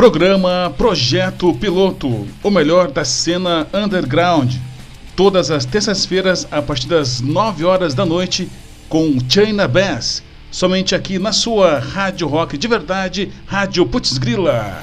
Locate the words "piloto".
1.52-2.26